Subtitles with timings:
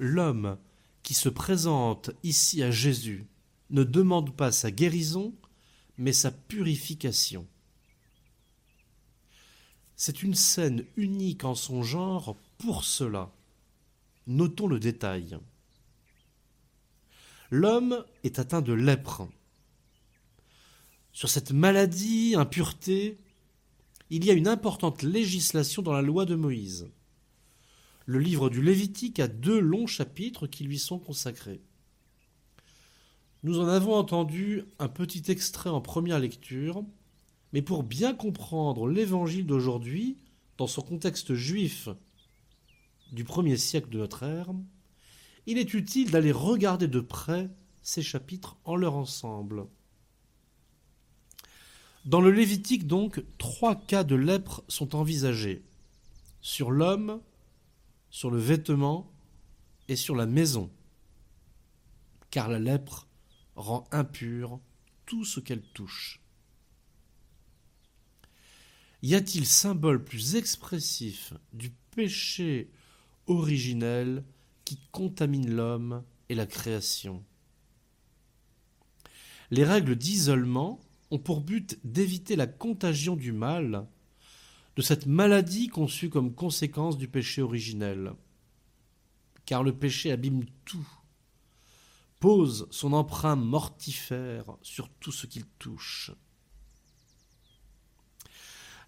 [0.00, 0.56] l'homme
[1.04, 3.26] qui se présente ici à Jésus
[3.68, 5.32] ne demande pas sa guérison,
[5.98, 7.46] mais sa purification.
[9.94, 13.30] C'est une scène unique en son genre pour cela.
[14.26, 15.38] Notons le détail.
[17.50, 19.28] L'homme est atteint de lèpre.
[21.12, 23.18] Sur cette maladie, impureté,
[24.08, 26.88] il y a une importante législation dans la loi de Moïse.
[28.10, 31.60] Le livre du Lévitique a deux longs chapitres qui lui sont consacrés.
[33.44, 36.82] Nous en avons entendu un petit extrait en première lecture,
[37.52, 40.16] mais pour bien comprendre l'évangile d'aujourd'hui,
[40.58, 41.88] dans son contexte juif
[43.12, 44.50] du premier siècle de notre ère,
[45.46, 47.48] il est utile d'aller regarder de près
[47.80, 49.66] ces chapitres en leur ensemble.
[52.06, 55.62] Dans le Lévitique, donc, trois cas de lèpre sont envisagés
[56.40, 57.20] sur l'homme,
[58.10, 59.10] sur le vêtement
[59.88, 60.70] et sur la maison,
[62.30, 63.08] car la lèpre
[63.56, 64.60] rend impur
[65.06, 66.20] tout ce qu'elle touche.
[69.02, 72.70] Y a-t-il symbole plus expressif du péché
[73.26, 74.24] originel
[74.64, 77.24] qui contamine l'homme et la création?
[79.50, 80.80] Les règles d'isolement
[81.10, 83.88] ont pour but d'éviter la contagion du mal,
[84.76, 88.12] de cette maladie conçue comme conséquence du péché originel.
[89.46, 90.88] Car le péché abîme tout,
[92.20, 96.12] pose son empreinte mortifère sur tout ce qu'il touche.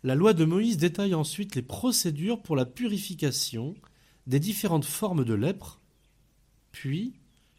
[0.04, 3.74] La loi de Moïse détaille ensuite les procédures pour la purification
[4.26, 5.80] des différentes formes de lèpre,
[6.72, 7.14] puis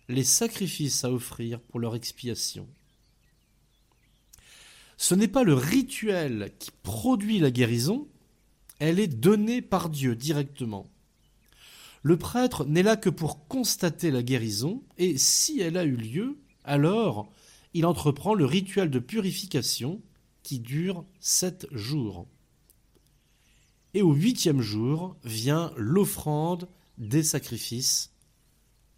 [0.10, 2.68] les sacrifices à offrir pour leur expiation.
[4.98, 8.08] Ce n'est pas le rituel qui produit la guérison,
[8.84, 10.92] elle est donnée par Dieu directement.
[12.02, 16.38] Le prêtre n'est là que pour constater la guérison, et si elle a eu lieu,
[16.66, 17.32] alors
[17.74, 20.02] il entreprend le rituel de purification
[20.44, 22.28] qui dure sept jours.
[23.94, 26.68] Et au huitième jour vient l'offrande
[26.98, 28.12] des sacrifices,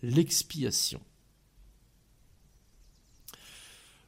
[0.02, 1.00] l'expiation.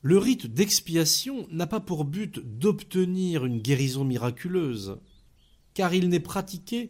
[0.01, 4.97] Le rite d'expiation n'a pas pour but d'obtenir une guérison miraculeuse,
[5.77, 6.89] car il n'est pratiqué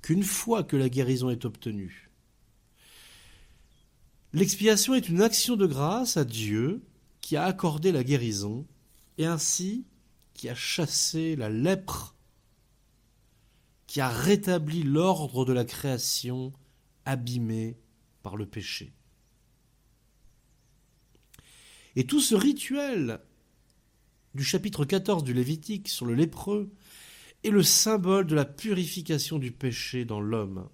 [0.00, 2.08] qu'une fois que la guérison est obtenue.
[4.32, 6.80] L'expiation est une action de grâce à Dieu
[7.20, 8.64] qui a accordé la guérison
[9.18, 9.86] et ainsi
[10.34, 12.14] qui a chassé la lèpre,
[13.88, 16.52] qui a rétabli l'ordre de la création
[17.06, 17.76] abîmée
[18.22, 18.92] par le péché.
[21.96, 23.18] Et tout ce rituel
[24.36, 26.70] du chapitre 14 du Lévitique sur le lépreux
[27.44, 30.68] est le symbole de la purification du péché dans l'homme.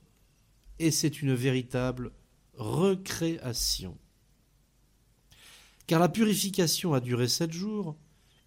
[0.79, 2.13] Et c'est une véritable
[2.55, 3.99] recréation.
[5.87, 7.97] Car la purification a duré sept jours,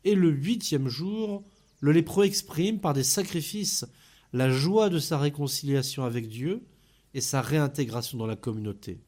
[0.03, 1.44] et le huitième jour,
[1.79, 3.85] le lépreux exprime par des sacrifices
[4.33, 6.63] la joie de sa réconciliation avec Dieu
[7.13, 9.00] et sa réintégration dans la communauté.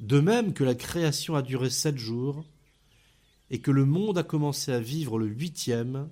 [0.00, 2.44] De même que la création a duré sept jours,
[3.50, 6.08] et que le monde a commencé à vivre le huitième,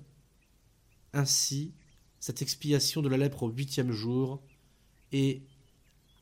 [1.13, 1.73] ainsi
[2.19, 4.41] cette expiation de la lèpre au huitième jour
[5.11, 5.41] est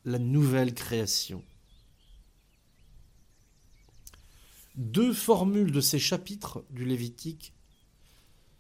[0.06, 1.44] la nouvelle création.
[4.76, 7.54] Deux formules de ces chapitres du Lévitique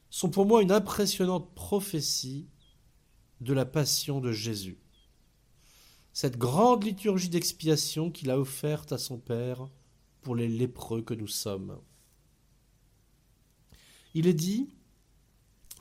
[0.10, 2.48] sont pour moi une impressionnante prophétie
[3.40, 4.78] de la passion de Jésus
[6.14, 9.70] cette grande liturgie d'expiation qu'il a offerte à son Père
[10.22, 11.80] pour les lépreux que nous sommes.
[14.14, 14.74] Il est dit,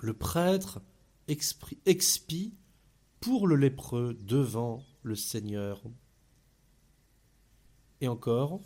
[0.00, 0.80] le prêtre
[1.28, 2.54] expie
[3.20, 5.82] pour le lépreux devant le Seigneur.
[8.00, 8.60] Et encore,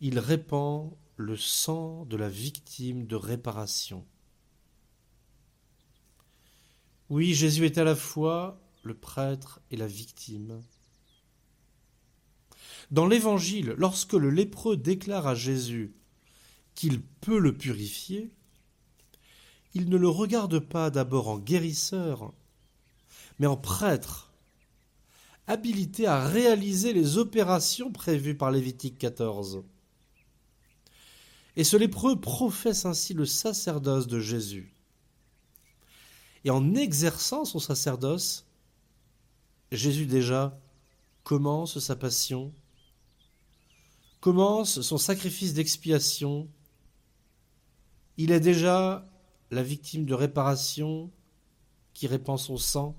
[0.00, 4.06] il répand le sang de la victime de réparation.
[7.10, 10.60] Oui, Jésus est à la fois le prêtre et la victime.
[12.90, 15.94] Dans l'Évangile, lorsque le lépreux déclare à Jésus
[16.74, 18.30] qu'il peut le purifier,
[19.74, 22.32] il ne le regarde pas d'abord en guérisseur,
[23.38, 24.32] mais en prêtre,
[25.46, 29.64] habilité à réaliser les opérations prévues par Lévitique 14.
[31.56, 34.72] Et ce lépreux professe ainsi le sacerdoce de Jésus.
[36.44, 38.44] Et en exerçant son sacerdoce,
[39.72, 40.58] Jésus déjà
[41.22, 42.52] commence sa passion,
[44.20, 46.48] commence son sacrifice d'expiation.
[48.18, 49.06] Il est déjà
[49.50, 51.10] la victime de réparation
[51.92, 52.96] qui répand son sang.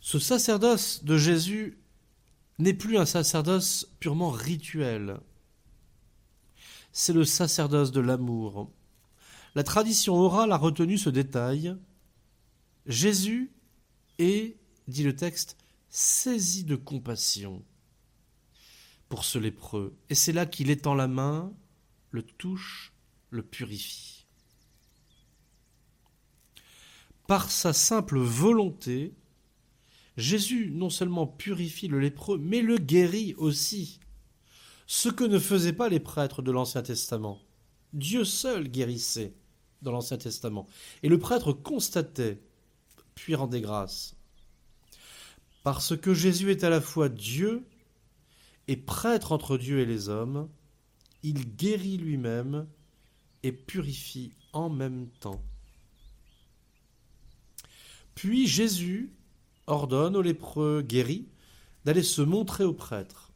[0.00, 1.78] Ce sacerdoce de Jésus
[2.58, 5.20] n'est plus un sacerdoce purement rituel.
[6.92, 8.70] C'est le sacerdoce de l'amour.
[9.54, 11.76] La tradition orale a retenu ce détail.
[12.86, 13.52] Jésus
[14.18, 14.56] est,
[14.88, 15.56] dit le texte,
[15.88, 17.62] saisi de compassion
[19.08, 19.96] pour ce lépreux.
[20.08, 21.52] Et c'est là qu'il étend la main,
[22.12, 22.92] le touche,
[23.30, 24.26] le purifie.
[27.26, 29.14] Par sa simple volonté,
[30.16, 33.98] Jésus non seulement purifie le lépreux, mais le guérit aussi.
[34.86, 37.40] Ce que ne faisaient pas les prêtres de l'Ancien Testament.
[37.94, 39.32] Dieu seul guérissait
[39.80, 40.66] dans l'Ancien Testament.
[41.02, 42.40] Et le prêtre constatait,
[43.14, 44.14] puis rendait grâce.
[45.62, 47.64] Parce que Jésus est à la fois Dieu
[48.68, 50.48] et prêtre entre Dieu et les hommes,
[51.22, 52.66] il guérit lui-même
[53.42, 55.42] et purifie en même temps.
[58.14, 59.12] Puis Jésus
[59.66, 61.28] ordonne aux lépreux guéris
[61.84, 63.32] d'aller se montrer au prêtre.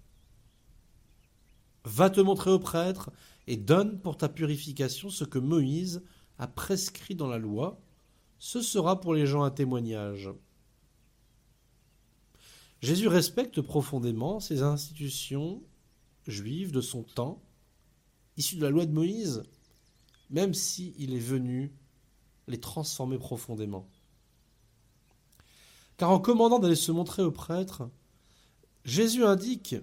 [1.85, 3.11] Va te montrer au prêtre
[3.47, 6.03] et donne pour ta purification ce que Moïse
[6.39, 7.81] a prescrit dans la loi.
[8.39, 10.31] Ce sera pour les gens un témoignage.
[12.83, 15.63] Jésus respecte profondément ces institutions
[16.27, 17.43] juives de son temps,
[18.37, 19.43] issues de la loi de Moïse,
[20.31, 21.73] même s'il est venu
[22.49, 23.89] les transformer profondément.
[25.97, 27.89] Car en commandant d'aller se montrer au prêtre,
[28.85, 29.77] Jésus indique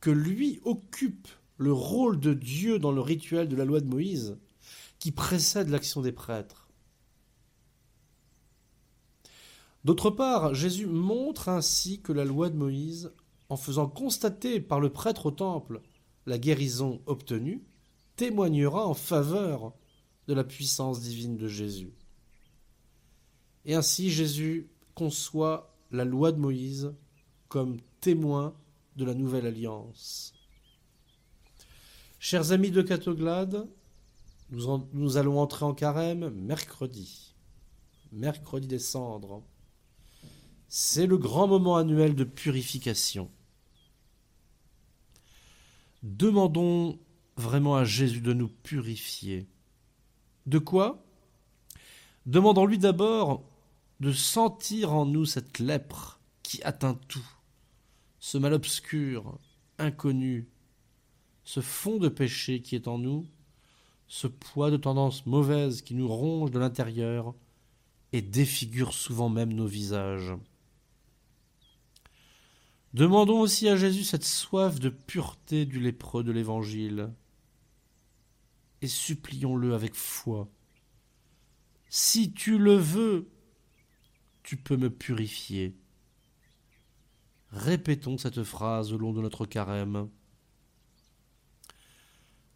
[0.00, 4.36] que lui occupe le rôle de Dieu dans le rituel de la loi de Moïse
[4.98, 6.68] qui précède l'action des prêtres.
[9.84, 13.12] D'autre part, Jésus montre ainsi que la loi de Moïse,
[13.48, 15.80] en faisant constater par le prêtre au temple
[16.26, 17.62] la guérison obtenue,
[18.22, 19.72] témoignera en faveur
[20.28, 21.92] de la puissance divine de Jésus.
[23.64, 26.94] Et ainsi Jésus conçoit la loi de Moïse
[27.48, 28.54] comme témoin
[28.94, 30.34] de la nouvelle alliance.
[32.20, 33.68] Chers amis de Catoglade,
[34.50, 37.34] nous, nous allons entrer en carême mercredi,
[38.12, 39.42] mercredi des cendres.
[40.68, 43.32] C'est le grand moment annuel de purification.
[46.04, 47.00] Demandons
[47.36, 49.46] vraiment à Jésus de nous purifier.
[50.46, 51.04] De quoi?
[52.26, 53.42] Demandons-lui d'abord
[54.00, 57.28] de sentir en nous cette lèpre qui atteint tout,
[58.18, 59.38] ce mal obscur,
[59.78, 60.48] inconnu,
[61.44, 63.26] ce fond de péché qui est en nous,
[64.08, 67.34] ce poids de tendance mauvaise qui nous ronge de l'intérieur
[68.12, 70.34] et défigure souvent même nos visages.
[72.94, 77.10] Demandons aussi à Jésus cette soif de pureté du lépreux de l'Évangile,
[78.82, 80.50] et supplions-le avec foi.
[81.88, 83.30] Si tu le veux,
[84.42, 85.76] tu peux me purifier.
[87.50, 90.08] Répétons cette phrase au long de notre carême.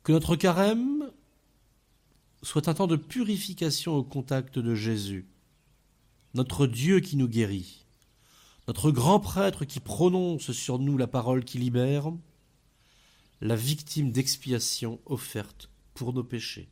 [0.02, 1.10] Que notre carême
[2.42, 5.28] soit un temps de purification au contact de Jésus,
[6.34, 7.86] notre Dieu qui nous guérit,
[8.68, 12.12] notre grand prêtre qui prononce sur nous la parole qui libère,
[13.40, 16.68] la victime d'expiation offerte pour nos péchés.